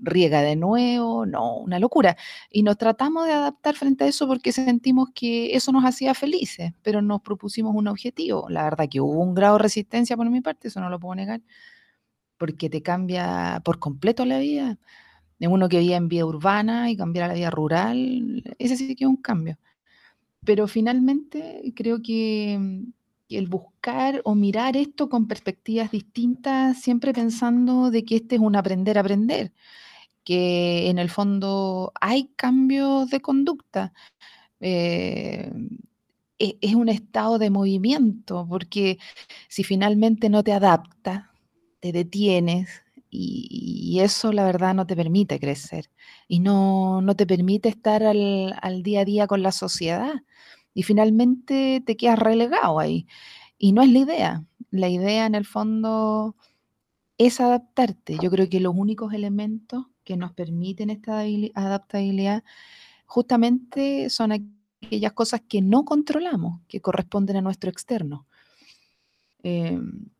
riega 0.00 0.42
de 0.42 0.56
nuevo, 0.56 1.26
no, 1.26 1.56
una 1.58 1.78
locura. 1.78 2.16
Y 2.50 2.62
nos 2.62 2.76
tratamos 2.78 3.26
de 3.26 3.32
adaptar 3.32 3.74
frente 3.76 4.04
a 4.04 4.08
eso 4.08 4.26
porque 4.26 4.52
sentimos 4.52 5.10
que 5.14 5.54
eso 5.56 5.72
nos 5.72 5.84
hacía 5.84 6.14
felices, 6.14 6.72
pero 6.82 7.02
nos 7.02 7.22
propusimos 7.22 7.74
un 7.74 7.88
objetivo. 7.88 8.48
La 8.50 8.64
verdad 8.64 8.88
que 8.90 9.00
hubo 9.00 9.20
un 9.20 9.34
grado 9.34 9.56
de 9.56 9.62
resistencia 9.62 10.16
por 10.16 10.28
mi 10.30 10.40
parte, 10.40 10.68
eso 10.68 10.80
no 10.80 10.90
lo 10.90 11.00
puedo 11.00 11.14
negar, 11.14 11.40
porque 12.38 12.70
te 12.70 12.82
cambia 12.82 13.60
por 13.64 13.78
completo 13.78 14.24
la 14.24 14.38
vida. 14.38 14.78
De 15.38 15.48
uno 15.48 15.68
que 15.68 15.80
vivía 15.80 15.96
en 15.98 16.08
vida 16.08 16.24
urbana 16.26 16.90
y 16.90 16.96
cambiar 16.96 17.26
a 17.26 17.28
la 17.28 17.34
vida 17.34 17.50
rural, 17.50 18.42
ese 18.58 18.76
sí 18.76 18.96
que 18.96 19.04
es 19.04 19.10
un 19.10 19.16
cambio. 19.18 19.58
Pero 20.46 20.68
finalmente 20.68 21.60
creo 21.74 22.00
que, 22.02 22.58
el 23.28 23.48
buscar 23.48 24.22
o 24.24 24.36
mirar 24.36 24.76
esto 24.76 25.08
con 25.08 25.26
perspectivas 25.26 25.90
distintas, 25.90 26.80
siempre 26.80 27.12
pensando 27.12 27.90
de 27.90 28.04
que 28.04 28.16
este 28.16 28.36
es 28.36 28.40
un 28.40 28.54
aprender 28.54 28.98
a 28.98 29.00
aprender, 29.00 29.52
que 30.24 30.88
en 30.90 30.98
el 30.98 31.10
fondo 31.10 31.92
hay 32.00 32.30
cambios 32.36 33.10
de 33.10 33.20
conducta. 33.20 33.92
Eh, 34.60 35.52
e, 36.38 36.58
es 36.60 36.74
un 36.74 36.88
estado 36.88 37.38
de 37.38 37.50
movimiento, 37.50 38.46
porque 38.48 38.98
si 39.48 39.64
finalmente 39.64 40.30
no 40.30 40.44
te 40.44 40.52
adaptas, 40.52 41.24
te 41.80 41.92
detienes, 41.92 42.84
y, 43.10 43.98
eso 44.00 44.32
la 44.32 44.44
verdad 44.44 44.74
no 44.74 44.86
te 44.86 44.94
permite 44.94 45.40
crecer 45.40 45.90
y 46.28 46.40
no, 46.40 47.00
no 47.00 47.16
te 47.16 47.26
permite 47.26 47.68
estar 47.68 48.02
al, 48.02 48.54
al, 48.60 48.82
día 48.82 49.00
a 49.00 49.04
día 49.04 49.26
con 49.26 49.42
la 49.42 49.52
sociedad 49.52 50.12
y 50.74 50.82
finalmente 50.82 51.82
te 51.84 51.96
quedas 51.96 52.18
relegado 52.18 52.78
ahí. 52.78 53.06
Y 53.58 53.72
no 53.72 53.82
es 53.82 53.90
la 53.90 53.98
idea. 53.98 54.44
La 54.70 54.88
idea 54.90 55.26
en 55.26 55.34
el 55.34 55.46
fondo 55.46 56.36
es 57.18 57.40
adaptarte. 57.40 58.18
Yo 58.22 58.30
creo 58.30 58.48
que 58.48 58.60
los 58.60 58.74
únicos 58.76 59.12
elementos 59.14 59.86
que 60.04 60.16
nos 60.16 60.32
permiten 60.32 60.90
esta 60.90 61.20
adaptabilidad 61.54 62.44
justamente 63.06 64.10
son 64.10 64.32
aquellas 64.82 65.12
cosas 65.12 65.40
que 65.48 65.62
no 65.62 65.84
controlamos, 65.84 66.60
que 66.68 66.80
corresponden 66.80 67.36
a 67.36 67.42
nuestro 67.42 67.70
externo. 67.70 68.26
Em, 69.42 70.10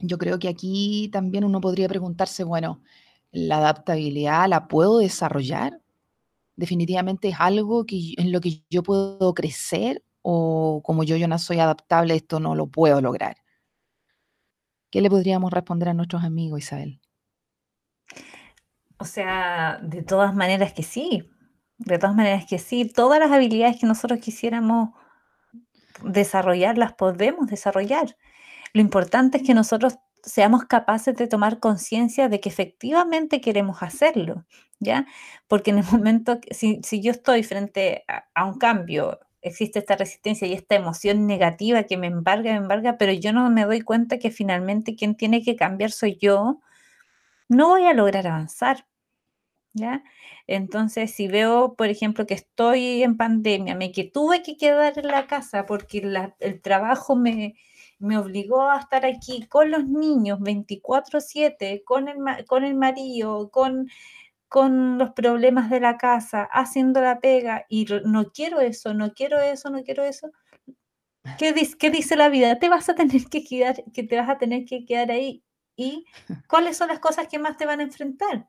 yo 0.00 0.18
creo 0.18 0.38
que 0.38 0.48
aquí 0.48 1.08
también 1.12 1.44
uno 1.44 1.60
podría 1.60 1.88
preguntarse, 1.88 2.44
bueno, 2.44 2.82
¿la 3.32 3.58
adaptabilidad 3.58 4.48
la 4.48 4.68
puedo 4.68 4.98
desarrollar? 4.98 5.80
definitivamente 6.56 7.28
es 7.28 7.36
algo 7.38 7.84
que, 7.84 8.14
en 8.16 8.32
lo 8.32 8.40
que 8.40 8.62
yo 8.70 8.82
puedo 8.82 9.34
crecer 9.34 10.02
o 10.22 10.80
como 10.82 11.04
yo, 11.04 11.16
yo 11.16 11.28
no 11.28 11.38
soy 11.38 11.60
adaptable, 11.60 12.16
esto 12.16 12.40
no 12.40 12.54
lo 12.54 12.66
puedo 12.66 13.00
lograr. 13.00 13.36
¿Qué 14.90 15.00
le 15.00 15.10
podríamos 15.10 15.52
responder 15.52 15.90
a 15.90 15.94
nuestros 15.94 16.24
amigos, 16.24 16.60
Isabel? 16.60 17.00
O 18.98 19.04
sea, 19.04 19.78
de 19.82 20.02
todas 20.02 20.34
maneras 20.34 20.72
que 20.72 20.82
sí, 20.82 21.30
de 21.78 21.98
todas 21.98 22.16
maneras 22.16 22.46
que 22.46 22.58
sí, 22.58 22.90
todas 22.90 23.20
las 23.20 23.30
habilidades 23.30 23.78
que 23.78 23.86
nosotros 23.86 24.20
quisiéramos 24.20 24.90
desarrollar, 26.02 26.78
las 26.78 26.94
podemos 26.94 27.46
desarrollar. 27.46 28.16
Lo 28.76 28.82
importante 28.82 29.38
es 29.38 29.42
que 29.42 29.54
nosotros 29.54 29.96
seamos 30.22 30.64
capaces 30.64 31.16
de 31.16 31.26
tomar 31.26 31.60
conciencia 31.60 32.28
de 32.28 32.40
que 32.40 32.50
efectivamente 32.50 33.40
queremos 33.40 33.82
hacerlo, 33.82 34.44
¿ya? 34.80 35.06
Porque 35.48 35.70
en 35.70 35.78
el 35.78 35.84
momento, 35.90 36.38
si, 36.50 36.80
si 36.82 37.00
yo 37.00 37.10
estoy 37.10 37.42
frente 37.42 38.04
a, 38.34 38.44
un 38.44 38.58
cambio, 38.58 39.18
existe 39.40 39.78
esta 39.78 39.96
resistencia 39.96 40.46
y 40.46 40.52
esta 40.52 40.74
emoción 40.74 41.26
negativa 41.26 41.84
que 41.84 41.96
me 41.96 42.08
embarga, 42.08 42.50
me 42.50 42.58
embarga, 42.58 42.98
pero 42.98 43.12
yo 43.12 43.32
no 43.32 43.48
me 43.48 43.64
doy 43.64 43.80
cuenta 43.80 44.18
que 44.18 44.30
finalmente 44.30 44.94
quien 44.94 45.16
tiene 45.16 45.42
que 45.42 45.56
cambiar 45.56 45.90
soy 45.90 46.18
yo, 46.20 46.60
no 47.48 47.68
voy 47.68 47.86
a 47.86 47.94
lograr 47.94 48.26
avanzar, 48.26 48.86
¿ya? 49.72 50.04
Entonces, 50.46 51.12
si 51.14 51.28
veo, 51.28 51.76
por 51.76 51.88
ejemplo, 51.88 52.26
que 52.26 52.34
estoy 52.34 53.02
en 53.02 53.16
pandemia, 53.16 53.74
me 53.74 53.90
que 53.90 54.04
tuve 54.04 54.42
que 54.42 54.58
quedar 54.58 54.98
en 54.98 55.06
la 55.06 55.26
casa 55.26 55.64
porque 55.64 56.02
el 56.40 56.60
trabajo 56.60 57.16
me, 57.16 57.54
me 57.98 58.18
obligó 58.18 58.68
a 58.68 58.78
estar 58.78 59.06
aquí 59.06 59.46
con 59.46 59.70
los 59.70 59.86
niños 59.86 60.40
24/7, 60.40 61.82
con 61.84 62.08
el, 62.08 62.16
con 62.46 62.64
el 62.64 62.74
marido, 62.74 63.50
con, 63.50 63.88
con 64.48 64.98
los 64.98 65.10
problemas 65.10 65.70
de 65.70 65.80
la 65.80 65.96
casa, 65.96 66.48
haciendo 66.52 67.00
la 67.00 67.20
pega 67.20 67.66
y 67.68 67.86
no 68.04 68.30
quiero 68.32 68.60
eso, 68.60 68.94
no 68.94 69.12
quiero 69.14 69.40
eso, 69.40 69.70
no 69.70 69.82
quiero 69.82 70.04
eso. 70.04 70.30
¿Qué 71.38 71.52
dice, 71.90 72.16
la 72.16 72.28
vida? 72.28 72.58
Te 72.58 72.68
vas 72.68 72.88
a 72.88 72.94
tener 72.94 73.26
que 73.26 73.42
quedar, 73.44 73.82
que 73.92 74.04
te 74.04 74.16
vas 74.16 74.28
a 74.28 74.38
tener 74.38 74.64
que 74.64 74.84
quedar 74.84 75.10
ahí. 75.10 75.42
¿Y 75.74 76.06
cuáles 76.48 76.76
son 76.76 76.88
las 76.88 77.00
cosas 77.00 77.28
que 77.28 77.38
más 77.38 77.56
te 77.56 77.66
van 77.66 77.80
a 77.80 77.84
enfrentar? 77.84 78.48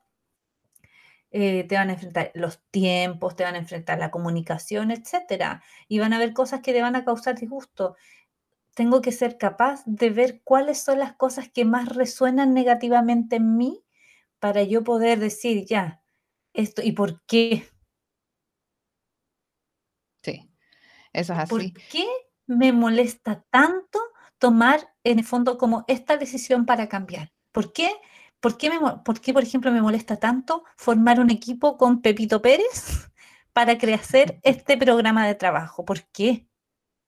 Eh, 1.30 1.64
te 1.64 1.74
van 1.74 1.90
a 1.90 1.92
enfrentar 1.92 2.30
los 2.34 2.62
tiempos, 2.70 3.36
te 3.36 3.44
van 3.44 3.54
a 3.54 3.58
enfrentar 3.58 3.98
la 3.98 4.10
comunicación, 4.10 4.90
etcétera. 4.90 5.62
Y 5.88 5.98
van 5.98 6.12
a 6.12 6.16
haber 6.16 6.32
cosas 6.32 6.60
que 6.60 6.72
te 6.72 6.80
van 6.80 6.96
a 6.96 7.04
causar 7.04 7.38
disgusto 7.38 7.96
tengo 8.78 9.02
que 9.02 9.10
ser 9.10 9.38
capaz 9.38 9.82
de 9.86 10.08
ver 10.08 10.40
cuáles 10.44 10.80
son 10.80 11.00
las 11.00 11.12
cosas 11.16 11.48
que 11.48 11.64
más 11.64 11.88
resuenan 11.88 12.54
negativamente 12.54 13.34
en 13.34 13.56
mí 13.56 13.84
para 14.38 14.62
yo 14.62 14.84
poder 14.84 15.18
decir, 15.18 15.66
ya, 15.66 16.00
esto, 16.52 16.80
¿y 16.84 16.92
por 16.92 17.20
qué? 17.24 17.68
Sí, 20.22 20.48
eso 21.12 21.32
es 21.32 21.38
así. 21.40 21.50
¿Por 21.50 21.72
qué 21.90 22.06
me 22.46 22.72
molesta 22.72 23.44
tanto 23.50 23.98
tomar 24.38 24.94
en 25.02 25.18
el 25.18 25.24
fondo 25.24 25.58
como 25.58 25.84
esta 25.88 26.16
decisión 26.16 26.64
para 26.64 26.88
cambiar? 26.88 27.32
¿Por 27.50 27.72
qué? 27.72 27.90
¿Por 28.38 28.56
qué, 28.58 28.70
me, 28.70 28.78
¿Por 29.04 29.20
qué, 29.20 29.32
por 29.32 29.42
ejemplo, 29.42 29.72
me 29.72 29.82
molesta 29.82 30.20
tanto 30.20 30.62
formar 30.76 31.18
un 31.18 31.30
equipo 31.30 31.76
con 31.78 32.00
Pepito 32.00 32.40
Pérez 32.40 33.10
para 33.52 33.76
crear 33.76 34.00
este 34.44 34.76
programa 34.76 35.26
de 35.26 35.34
trabajo? 35.34 35.84
¿Por 35.84 36.04
qué? 36.12 36.46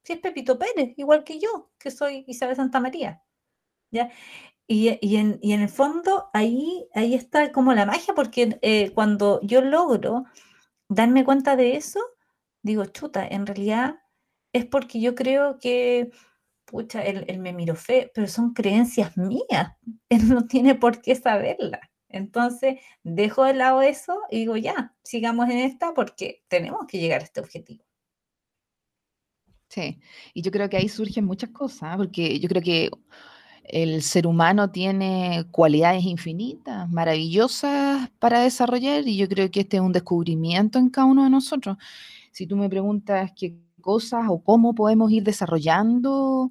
Si 0.02 0.14
es 0.14 0.19
Pepito 0.21 0.59
Pérez, 0.59 0.95
igual 0.97 1.25
que 1.25 1.38
yo, 1.38 1.71
que 1.78 1.90
soy 1.90 2.25
Isabel 2.26 2.57
Santa 2.57 2.80
María. 2.80 3.23
¿ya? 3.90 4.11
Y, 4.66 4.99
y, 5.00 5.16
en, 5.16 5.38
y 5.42 5.52
en, 5.52 5.62
el 5.62 5.69
fondo 5.69 6.30
ahí, 6.33 6.88
ahí 6.95 7.14
está 7.14 7.52
como 7.52 7.75
la 7.75 7.87
magia, 7.87 8.14
porque 8.14 8.59
eh, 8.62 8.92
cuando 8.95 9.40
yo 9.42 9.62
logro 9.62 10.25
darme 10.88 11.25
cuenta 11.25 11.57
de 11.57 11.76
eso, 11.76 12.00
digo, 12.62 12.85
chuta, 12.87 13.26
en 13.26 13.47
realidad 13.47 14.00
es 14.52 14.66
porque 14.66 15.00
yo 15.00 15.14
creo 15.14 15.59
que, 15.59 16.11
pucha, 16.66 17.02
él, 17.02 17.25
él 17.28 17.40
me 17.40 17.52
miró 17.52 17.75
fe, 17.76 18.11
pero 18.14 18.28
son 18.28 18.54
creencias 18.54 19.16
mías, 19.16 19.76
él 20.09 20.28
no 20.28 20.47
tiene 20.47 20.75
por 20.76 21.02
qué 21.02 21.14
saberla. 21.16 21.80
Entonces, 22.09 22.80
dejo 23.04 23.45
de 23.45 23.54
lado 23.54 23.83
eso 23.83 24.21
y 24.30 24.40
digo, 24.40 24.57
ya, 24.57 24.95
sigamos 25.04 25.49
en 25.49 25.59
esta 25.59 25.95
porque 25.95 26.45
tenemos 26.49 26.87
que 26.88 26.99
llegar 26.99 27.21
a 27.21 27.25
este 27.25 27.40
objetivo. 27.40 27.85
Sí, 29.71 30.00
y 30.35 30.43
yo 30.43 30.50
creo 30.50 30.69
que 30.69 30.77
ahí 30.79 30.89
surgen 30.89 31.25
muchas 31.25 31.50
cosas, 31.50 31.97
porque 31.97 32.41
yo 32.41 32.49
creo 32.49 32.61
que 32.61 32.91
el 33.62 34.03
ser 34.03 34.27
humano 34.27 34.73
tiene 34.73 35.45
cualidades 35.53 36.03
infinitas, 36.05 36.91
maravillosas 36.91 38.11
para 38.19 38.41
desarrollar, 38.41 39.07
y 39.07 39.17
yo 39.17 39.29
creo 39.29 39.49
que 39.49 39.61
este 39.61 39.77
es 39.77 39.83
un 39.83 39.93
descubrimiento 39.93 40.81
en 40.81 40.91
cada 40.91 41.07
uno 41.07 41.23
de 41.23 41.31
nosotros. 41.31 41.77
Si 42.33 42.49
tú 42.49 42.57
me 42.57 42.69
preguntas 42.69 43.33
qué 43.37 43.55
cosas 43.81 44.27
o 44.29 44.43
cómo 44.43 44.75
podemos 44.75 45.12
ir 45.12 45.23
desarrollando 45.23 46.50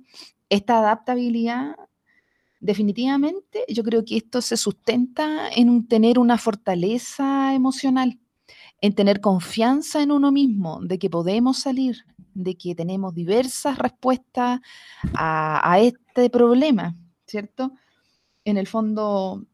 esta 0.50 0.80
adaptabilidad, 0.80 1.76
definitivamente 2.62 3.66
yo 3.70 3.84
creo 3.84 4.06
que 4.06 4.18
esto 4.18 4.42
se 4.42 4.58
sustenta 4.58 5.50
en 5.56 5.88
tener 5.88 6.20
una 6.20 6.38
fortaleza 6.38 7.54
emocional 7.56 8.18
en 8.82 8.94
tener 8.94 9.22
confianza 9.22 10.02
en 10.02 10.12
uno 10.12 10.32
mismo, 10.32 10.80
de 10.82 11.00
que 11.00 11.10
podemos 11.10 11.60
salir, 11.60 12.06
de 12.34 12.56
que 12.56 12.76
tenemos 12.76 13.14
diversas 13.14 13.78
respuestas 13.78 14.62
a, 15.14 15.80
este 15.80 16.30
problema, 16.30 16.96
¿cierto? 17.26 17.72
En 18.46 18.58
el 18.58 18.68
fondo 18.68 19.46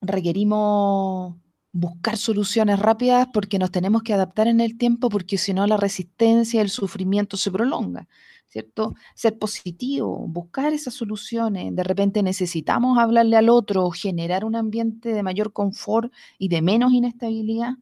requerimos 0.00 1.34
buscar 1.72 2.16
soluciones 2.16 2.78
rápidas 2.78 3.28
porque 3.32 3.58
nos 3.58 3.70
tenemos 3.70 4.02
que 4.02 4.14
adaptar 4.14 4.48
en 4.48 4.60
el 4.60 4.78
tiempo, 4.78 5.10
porque 5.10 5.36
si 5.36 5.52
no 5.52 5.66
la 5.66 5.76
resistencia, 5.76 6.62
el 6.62 6.70
sufrimiento 6.70 7.36
se 7.36 7.50
prolonga. 7.50 8.08
¿cierto? 8.48 8.94
Ser 9.14 9.38
positivo, 9.38 10.26
buscar 10.26 10.72
esas 10.72 10.94
soluciones. 10.94 11.76
De 11.76 11.84
repente 11.84 12.22
necesitamos 12.22 12.98
hablarle 12.98 13.36
al 13.36 13.50
otro, 13.50 13.90
generar 13.90 14.44
un 14.44 14.56
ambiente 14.56 15.10
de 15.10 15.22
mayor 15.22 15.52
confort 15.52 16.12
y 16.38 16.48
de 16.48 16.62
menos 16.62 16.92
inestabilidad. 16.92 17.74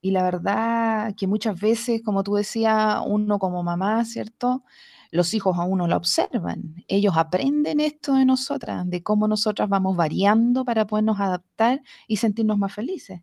Y 0.00 0.12
la 0.12 0.22
verdad 0.22 1.14
que 1.16 1.26
muchas 1.26 1.60
veces, 1.60 2.02
como 2.04 2.22
tú 2.22 2.34
decías, 2.34 3.00
uno 3.06 3.38
como 3.38 3.62
mamá, 3.62 4.04
¿cierto? 4.04 4.64
Los 5.10 5.34
hijos 5.34 5.58
a 5.58 5.64
uno 5.64 5.88
la 5.88 5.96
observan. 5.96 6.84
Ellos 6.86 7.14
aprenden 7.16 7.80
esto 7.80 8.14
de 8.14 8.24
nosotras, 8.24 8.88
de 8.88 9.02
cómo 9.02 9.26
nosotras 9.26 9.68
vamos 9.68 9.96
variando 9.96 10.64
para 10.64 10.86
podernos 10.86 11.18
adaptar 11.20 11.82
y 12.06 12.16
sentirnos 12.18 12.58
más 12.58 12.72
felices. 12.72 13.22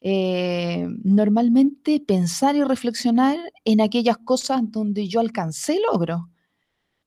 Eh, 0.00 0.88
normalmente 1.04 2.00
pensar 2.00 2.56
y 2.56 2.64
reflexionar 2.64 3.38
en 3.64 3.80
aquellas 3.80 4.18
cosas 4.18 4.62
donde 4.64 5.06
yo 5.08 5.20
alcancé 5.20 5.80
logro, 5.92 6.28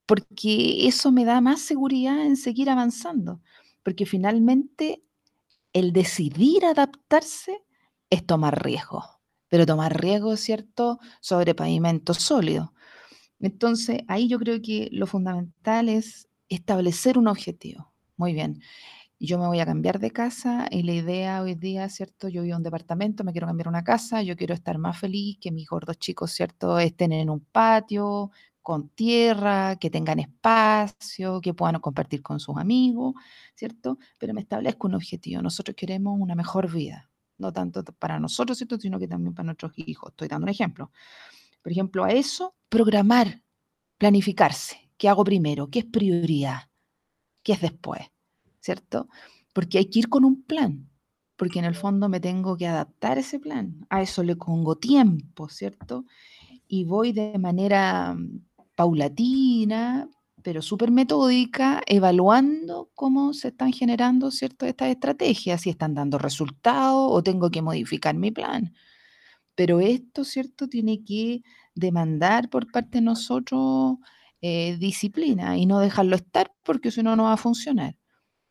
porque 0.05 0.87
eso 0.87 1.11
me 1.11 1.25
da 1.25 1.41
más 1.41 1.61
seguridad 1.61 2.25
en 2.25 2.37
seguir 2.37 2.69
avanzando, 2.69 3.41
porque 3.83 4.05
finalmente 4.05 5.03
el 5.73 5.93
decidir 5.93 6.65
adaptarse 6.65 7.63
es 8.09 8.25
tomar 8.25 8.63
riesgo, 8.63 9.03
pero 9.49 9.65
tomar 9.65 9.99
riesgo, 9.99 10.37
¿cierto?, 10.37 10.99
sobre 11.21 11.55
pavimento 11.55 12.13
sólido. 12.13 12.73
Entonces, 13.39 14.01
ahí 14.07 14.27
yo 14.27 14.39
creo 14.39 14.61
que 14.61 14.89
lo 14.91 15.07
fundamental 15.07 15.89
es 15.89 16.27
establecer 16.49 17.17
un 17.17 17.27
objetivo. 17.27 17.93
Muy 18.17 18.33
bien 18.33 18.61
yo 19.19 19.39
me 19.39 19.47
voy 19.47 19.59
a 19.59 19.65
cambiar 19.65 19.99
de 19.99 20.11
casa 20.11 20.67
y 20.69 20.83
la 20.83 20.93
idea 20.93 21.41
hoy 21.41 21.55
día, 21.55 21.87
¿cierto? 21.89 22.27
Yo 22.27 22.41
vivo 22.41 22.53
en 22.55 22.57
un 22.57 22.63
departamento, 22.63 23.23
me 23.23 23.31
quiero 23.31 23.47
cambiar 23.47 23.67
una 23.67 23.83
casa, 23.83 24.21
yo 24.21 24.35
quiero 24.35 24.53
estar 24.53 24.77
más 24.77 24.99
feliz, 24.99 25.37
que 25.39 25.51
mis 25.51 25.67
gordos 25.67 25.97
chicos, 25.97 26.31
¿cierto? 26.31 26.79
Estén 26.79 27.11
en 27.13 27.29
un 27.29 27.39
patio, 27.39 28.31
con 28.61 28.89
tierra, 28.89 29.77
que 29.77 29.89
tengan 29.89 30.19
espacio, 30.19 31.39
que 31.41 31.53
puedan 31.53 31.79
compartir 31.79 32.21
con 32.21 32.39
sus 32.39 32.57
amigos, 32.57 33.13
¿cierto? 33.55 33.99
Pero 34.17 34.33
me 34.33 34.41
establezco 34.41 34.87
un 34.87 34.95
objetivo. 34.95 35.41
Nosotros 35.41 35.75
queremos 35.75 36.19
una 36.19 36.35
mejor 36.35 36.71
vida, 36.71 37.09
no 37.37 37.51
tanto 37.53 37.83
para 37.83 38.19
nosotros, 38.19 38.57
¿cierto? 38.57 38.77
Sino 38.79 38.99
que 38.99 39.07
también 39.07 39.33
para 39.33 39.45
nuestros 39.47 39.73
hijos. 39.75 40.11
Estoy 40.11 40.27
dando 40.27 40.45
un 40.45 40.49
ejemplo. 40.49 40.91
Por 41.61 41.71
ejemplo, 41.71 42.03
a 42.03 42.11
eso, 42.11 42.55
programar, 42.69 43.41
planificarse. 43.97 44.89
¿Qué 44.97 45.09
hago 45.09 45.23
primero? 45.23 45.69
¿Qué 45.69 45.79
es 45.79 45.85
prioridad? 45.85 46.69
¿Qué 47.43 47.53
es 47.53 47.61
después? 47.61 48.01
¿cierto? 48.65 49.07
Porque 49.53 49.77
hay 49.77 49.85
que 49.85 49.99
ir 49.99 50.09
con 50.09 50.25
un 50.25 50.43
plan, 50.43 50.89
porque 51.35 51.59
en 51.59 51.65
el 51.65 51.75
fondo 51.75 52.09
me 52.09 52.19
tengo 52.19 52.57
que 52.57 52.67
adaptar 52.67 53.17
a 53.17 53.21
ese 53.21 53.39
plan. 53.39 53.85
A 53.89 54.01
eso 54.01 54.23
le 54.23 54.35
pongo 54.35 54.75
tiempo, 54.77 55.49
¿cierto? 55.49 56.05
Y 56.67 56.83
voy 56.83 57.13
de 57.13 57.37
manera 57.37 58.15
mm, 58.15 58.41
paulatina, 58.75 60.09
pero 60.45 60.61
súper 60.61 60.91
metódica, 60.91 61.81
evaluando 61.87 62.91
cómo 62.93 63.33
se 63.33 63.47
están 63.47 63.73
generando, 63.73 64.29
¿cierto? 64.29 64.67
Estas 64.67 64.89
estrategias, 64.89 65.61
si 65.61 65.71
están 65.71 65.95
dando 65.95 66.19
resultados 66.19 67.07
o 67.11 67.23
tengo 67.23 67.49
que 67.49 67.63
modificar 67.63 68.13
mi 68.13 68.29
plan. 68.29 68.75
Pero 69.55 69.79
esto, 69.79 70.23
¿cierto? 70.23 70.67
Tiene 70.69 71.03
que 71.03 71.41
demandar 71.73 72.49
por 72.49 72.71
parte 72.71 72.99
de 72.99 73.05
nosotros 73.05 73.97
eh, 74.41 74.77
disciplina 74.77 75.57
y 75.57 75.65
no 75.65 75.79
dejarlo 75.79 76.15
estar 76.15 76.53
porque 76.61 76.91
si 76.91 77.01
no, 77.01 77.15
no 77.15 77.23
va 77.23 77.33
a 77.33 77.37
funcionar. 77.37 77.95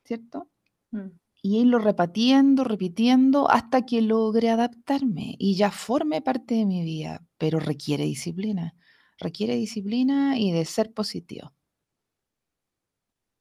¿cierto? 0.04 0.48
Mm. 0.90 1.11
Y 1.42 1.61
irlo 1.61 1.78
repitiendo, 1.78 2.64
repitiendo 2.64 3.50
hasta 3.50 3.87
que 3.87 4.00
logre 4.02 4.50
adaptarme 4.50 5.37
y 5.38 5.57
ya 5.57 5.70
forme 5.70 6.22
parte 6.22 6.54
de 6.57 6.66
mi 6.66 6.83
vida, 6.83 7.24
pero 7.38 7.61
requiere 7.61 8.04
disciplina, 8.04 8.74
requiere 9.18 9.54
disciplina 9.54 10.38
y 10.38 10.50
de 10.50 10.64
ser 10.64 10.92
positivo. 10.92 11.52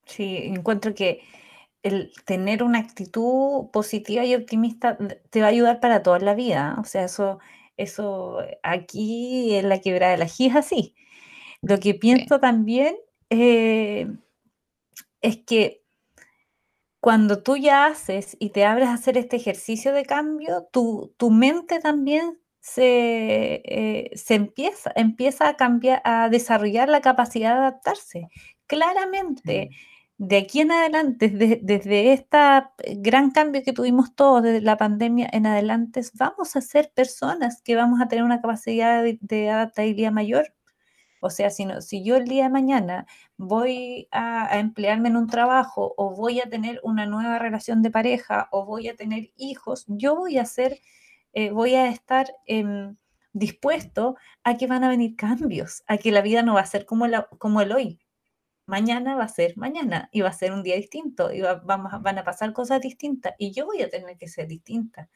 Sí, 0.06 0.38
encuentro 0.44 0.94
que 0.94 1.22
el 1.84 2.13
tener 2.26 2.63
una 2.63 2.80
actitud 2.80 3.70
positiva 3.72 4.26
y 4.26 4.36
optimista 4.36 4.98
te 5.30 5.42
va 5.42 5.48
a 5.48 5.50
ayudar 5.50 5.80
para 5.80 6.04
toda 6.04 6.20
la 6.20 6.34
vida. 6.36 6.78
O 6.80 6.86
sea, 6.86 7.06
eso, 7.06 7.39
eso 7.78 8.39
aquí 8.63 9.56
en 9.56 9.70
la 9.70 9.82
quebrada 9.82 10.13
de 10.13 10.18
la 10.20 10.26
es 10.26 10.56
así. 10.56 10.96
Lo 11.62 11.80
que 11.80 11.94
pienso 11.96 12.39
también 12.39 12.96
eh, 13.30 14.08
es 15.22 15.38
que 15.46 15.84
cuando 17.00 17.44
tú 17.44 17.58
ya 17.58 17.88
haces 17.88 18.38
y 18.39 18.52
te 18.52 18.66
abres 18.66 18.88
a 18.88 18.94
hacer 18.94 19.18
este 19.18 19.36
ejercicio 19.36 19.92
de 19.94 20.06
cambio, 20.06 20.70
tu, 20.72 21.13
tu 21.18 21.32
mente 21.32 21.80
también 21.80 22.39
se, 22.62 23.62
eh, 23.66 24.12
se, 24.16 24.36
empieza, 24.36 24.92
empieza 24.96 25.50
a 25.50 25.58
cambiar, 25.58 26.02
a 26.06 26.30
desarrollar 26.30 26.88
la 26.88 27.02
capacidad 27.02 27.56
de 27.56 27.60
adaptarse. 27.60 28.30
Claramente, 28.74 29.70
de 30.18 30.38
aquí 30.38 30.62
en 30.62 30.72
adelante, 30.72 31.30
desde, 31.30 31.60
desde 31.62 32.14
este 32.14 32.38
gran 32.98 33.32
cambio 33.32 33.64
que 33.64 33.74
tuvimos 33.74 34.16
todos 34.16 34.44
desde 34.44 34.62
la 34.62 34.78
pandemia 34.78 35.30
en 35.32 35.46
adelante, 35.46 36.02
vamos 36.16 36.56
a 36.56 36.62
ser 36.62 36.92
personas 36.94 37.62
que 37.62 37.76
vamos 37.76 38.02
a 38.02 38.08
tener 38.08 38.24
una 38.24 38.42
capacidad 38.42 39.04
de 39.04 39.50
adaptabilidad 39.50 40.12
mayor. 40.12 40.54
O 41.24 41.30
sea, 41.30 41.50
si, 41.50 41.66
si 41.80 42.04
yo 42.04 42.18
el 42.18 42.26
día 42.26 42.44
de 42.44 42.50
mañana 42.50 43.08
voy 43.38 44.10
a, 44.12 44.60
emplearme 44.60 45.08
en 45.08 45.16
un 45.16 45.28
trabajo 45.28 45.94
o 45.96 46.14
voy 46.14 46.42
a 46.42 46.50
tener 46.50 46.82
una 46.84 47.06
nueva 47.06 47.40
relación 47.40 47.82
de 47.82 47.92
pareja 47.92 48.50
o 48.52 48.66
voy 48.66 48.90
a 48.90 48.96
tener 48.98 49.32
hijos, 49.38 49.86
yo 49.88 50.18
voy 50.18 50.38
a 50.38 50.44
ser, 50.44 50.80
eh, 51.32 51.52
voy 51.52 51.76
a 51.76 51.88
estar 51.88 52.34
em, 52.46 52.98
dispuesto 53.32 54.18
a 54.44 54.58
que 54.58 54.68
van 54.68 54.84
a 54.84 54.90
venir 54.90 55.16
cambios, 55.16 55.84
a 55.88 55.98
que 55.98 56.12
la 56.12 56.22
vida 56.22 56.44
no 56.44 56.56
va 56.56 56.62
a 56.62 56.66
ser 56.66 56.86
como, 56.86 57.06
como 57.40 57.62
el 57.62 57.72
hoy. 57.72 58.00
Mañana 58.65 59.15
va 59.15 59.26
a 59.26 59.28
ser 59.28 59.58
mañana 59.58 60.10
y 60.12 60.21
va 60.21 60.30
a 60.30 60.34
ser 60.34 60.54
un 60.54 60.63
día 60.63 60.76
distinto 60.76 61.32
y 61.34 61.41
vamos 61.41 62.02
van 62.02 62.17
a 62.17 62.23
pasar 62.23 62.54
cosas 62.54 62.80
distintas 62.82 63.34
y 63.38 63.52
yo 63.52 63.65
voy 63.65 63.82
a 63.82 63.89
tener 63.89 64.17
que 64.17 64.28
ser 64.28 64.47
distinta. 64.47 65.10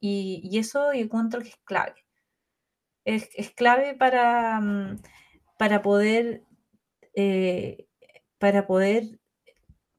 Y, 0.00 0.40
y 0.44 0.58
eso 0.58 0.92
yo 0.94 1.00
encuentro 1.00 1.40
que 1.40 1.48
es 1.48 1.56
clave. 1.64 1.94
Es, 3.04 3.28
es 3.34 3.50
clave 3.50 3.94
para, 3.94 4.60
mm, 4.60 5.00
para 5.58 5.82
poder, 5.82 6.44
eh, 7.14 7.86
para 8.38 8.66
poder 8.66 9.20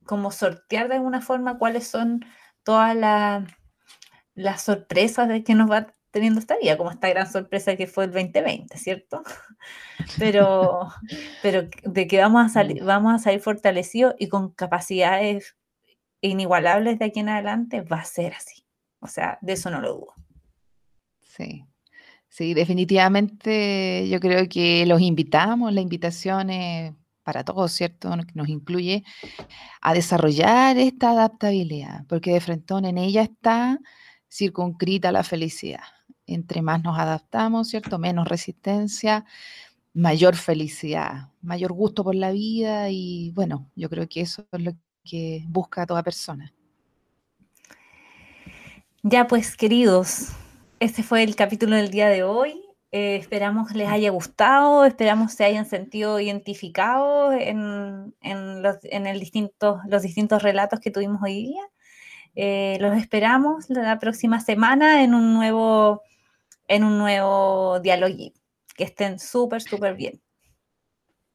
como 0.06 0.32
sortear 0.32 0.90
de 0.90 0.96
alguna 0.96 1.22
forma 1.22 1.58
cuáles 1.58 1.88
son 1.88 2.26
todas 2.64 2.96
las 4.34 4.62
sorpresas 4.62 5.28
de 5.30 5.44
que 5.44 5.56
nos 5.56 5.70
va 5.70 5.94
teniendo 6.12 6.40
esta 6.40 6.58
vida, 6.62 6.78
como 6.78 6.92
esta 6.92 7.10
gran 7.10 7.32
sorpresa 7.32 7.76
que 7.76 7.88
fue 7.88 8.06
el 8.06 8.12
2020, 8.12 8.78
¿cierto? 8.78 9.24
Pero, 10.18 10.90
pero 11.44 11.70
de 11.84 12.08
que 12.08 12.18
vamos 12.18 12.44
a, 12.44 12.50
salir, 12.50 12.84
vamos 12.84 13.14
a 13.14 13.20
salir 13.20 13.40
fortalecidos 13.40 14.16
y 14.18 14.28
con 14.30 14.52
capacidades 14.52 15.56
inigualables 16.22 17.00
de 17.00 17.06
aquí 17.06 17.20
en 17.20 17.30
adelante, 17.30 17.82
va 17.82 17.98
a 17.98 18.06
ser 18.06 18.34
así. 18.34 18.66
O 19.00 19.08
sea, 19.08 19.38
de 19.42 19.54
eso 19.54 19.70
no 19.70 19.80
lo 19.80 19.94
dudo. 19.94 20.14
Sí. 21.20 21.66
Sí, 22.28 22.54
definitivamente 22.54 24.08
yo 24.10 24.20
creo 24.20 24.50
que 24.50 24.86
los 24.86 25.02
invitamos, 25.02 25.72
la 25.72 25.82
invitación 25.82 26.50
es 26.50 26.94
para 27.24 27.44
todos, 27.44 27.72
¿cierto? 27.72 28.16
Nos 28.34 28.50
incluye 28.50 29.04
a 29.82 29.94
desarrollar 29.94 30.78
esta 30.78 31.12
adaptabilidad, 31.12 32.06
porque 32.08 32.32
de 32.32 32.42
frente 32.42 32.74
en 32.74 32.98
ella 32.98 33.22
está 33.24 33.80
circunscrita 34.32 35.12
la 35.12 35.24
felicidad. 35.24 35.84
Entre 36.28 36.62
más 36.62 36.84
nos 36.84 36.98
adaptamos, 36.98 37.70
¿cierto? 37.70 38.00
Menos 38.00 38.28
resistencia, 38.28 39.26
mayor 39.94 40.36
felicidad, 40.36 41.30
mayor 41.42 41.74
gusto 41.74 42.04
por 42.04 42.16
la 42.16 42.32
vida 42.32 42.90
y 42.90 43.32
bueno, 43.32 43.70
yo 43.76 43.90
creo 43.90 44.08
que 44.08 44.22
eso 44.22 44.46
es 44.52 44.62
lo 44.62 44.74
que 45.04 45.44
busca 45.48 45.86
toda 45.86 46.04
persona. 46.04 46.54
Ya 49.04 49.28
pues, 49.28 49.58
queridos, 49.58 50.30
este 50.80 51.02
fue 51.02 51.24
el 51.24 51.36
capítulo 51.36 51.76
del 51.76 51.90
día 51.90 52.08
de 52.08 52.24
hoy. 52.24 52.62
Eh, 52.92 53.16
esperamos 53.16 53.74
les 53.74 53.88
haya 53.88 54.12
gustado, 54.12 54.86
esperamos 54.86 55.32
se 55.34 55.46
hayan 55.46 55.66
sentido 55.66 56.20
identificados 56.20 57.34
en, 57.40 58.14
los, 58.62 58.80
distintos, 59.20 59.80
los 59.88 60.02
distintos 60.02 60.44
relatos 60.44 60.80
que 60.80 60.92
tuvimos 60.92 61.22
hoy 61.24 61.34
día. 61.48 61.62
Eh, 62.36 62.78
los 62.80 62.98
esperamos 62.98 63.70
la 63.70 63.98
próxima 63.98 64.40
semana 64.40 65.04
en 65.04 65.14
un 65.16 65.34
nuevo, 65.34 66.02
en 66.72 66.86
un 66.86 66.98
nuevo 66.98 67.80
diálogo. 67.82 68.32
Que 68.76 68.86
estén 68.86 69.20
súper, 69.20 69.62
súper 69.62 69.96
bien. 69.96 70.22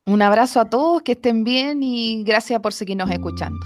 Un 0.06 0.22
abrazo 0.22 0.60
a 0.60 0.70
todos, 0.70 1.02
que 1.02 1.12
estén 1.12 1.44
bien 1.44 1.82
y 1.82 2.24
gracias 2.24 2.60
por 2.60 2.72
seguirnos 2.72 3.10
escuchando. 3.10 3.58